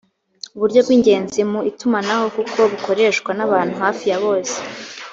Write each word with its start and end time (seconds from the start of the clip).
uburyo 0.55 0.79
bw 0.85 0.91
ingenzi 0.95 1.39
mu 1.51 1.59
itumanaho 1.69 2.25
kuko 2.37 2.59
bukoreshwa 2.71 3.31
n 3.37 3.41
abantu 3.47 3.73
hafi 3.83 4.03
ya 4.11 4.17
bose 4.23 4.57